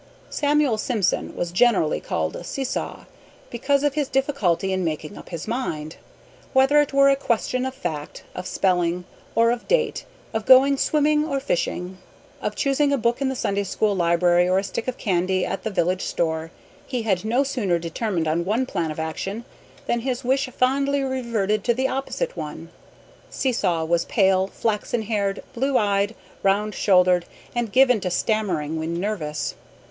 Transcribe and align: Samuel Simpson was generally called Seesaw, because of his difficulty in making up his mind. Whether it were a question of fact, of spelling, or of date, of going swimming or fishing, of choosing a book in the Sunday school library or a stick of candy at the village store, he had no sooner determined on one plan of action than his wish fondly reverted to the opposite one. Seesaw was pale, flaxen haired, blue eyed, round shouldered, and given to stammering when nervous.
Samuel 0.31 0.79
Simpson 0.79 1.35
was 1.35 1.51
generally 1.51 1.99
called 2.01 2.43
Seesaw, 2.43 3.05
because 3.51 3.83
of 3.83 3.93
his 3.93 4.07
difficulty 4.09 4.73
in 4.73 4.83
making 4.83 5.15
up 5.15 5.29
his 5.29 5.47
mind. 5.47 5.97
Whether 6.53 6.81
it 6.81 6.91
were 6.91 7.09
a 7.11 7.15
question 7.15 7.67
of 7.67 7.75
fact, 7.75 8.23
of 8.33 8.47
spelling, 8.47 9.05
or 9.35 9.51
of 9.51 9.67
date, 9.67 10.05
of 10.33 10.47
going 10.47 10.77
swimming 10.77 11.23
or 11.23 11.39
fishing, 11.39 11.99
of 12.41 12.55
choosing 12.55 12.91
a 12.91 12.97
book 12.97 13.21
in 13.21 13.29
the 13.29 13.35
Sunday 13.35 13.63
school 13.63 13.95
library 13.95 14.49
or 14.49 14.57
a 14.57 14.63
stick 14.63 14.87
of 14.87 14.97
candy 14.97 15.45
at 15.45 15.61
the 15.61 15.69
village 15.69 16.01
store, 16.05 16.49
he 16.87 17.03
had 17.03 17.23
no 17.23 17.43
sooner 17.43 17.77
determined 17.77 18.27
on 18.27 18.43
one 18.43 18.65
plan 18.65 18.89
of 18.89 18.99
action 18.99 19.45
than 19.85 19.99
his 19.99 20.23
wish 20.23 20.49
fondly 20.49 21.03
reverted 21.03 21.63
to 21.63 21.75
the 21.75 21.87
opposite 21.87 22.35
one. 22.35 22.69
Seesaw 23.29 23.85
was 23.85 24.05
pale, 24.05 24.47
flaxen 24.47 25.03
haired, 25.03 25.43
blue 25.53 25.77
eyed, 25.77 26.15
round 26.41 26.73
shouldered, 26.73 27.25
and 27.55 27.71
given 27.71 27.99
to 27.99 28.09
stammering 28.09 28.79
when 28.79 28.99
nervous. 28.99 29.53